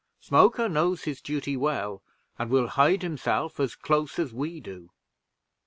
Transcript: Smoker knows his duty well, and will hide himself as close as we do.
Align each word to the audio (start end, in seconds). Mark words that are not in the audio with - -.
Smoker 0.19 0.67
knows 0.67 1.03
his 1.03 1.21
duty 1.21 1.55
well, 1.55 2.01
and 2.39 2.49
will 2.49 2.69
hide 2.69 3.03
himself 3.03 3.59
as 3.59 3.75
close 3.75 4.17
as 4.17 4.33
we 4.33 4.59
do. 4.59 4.89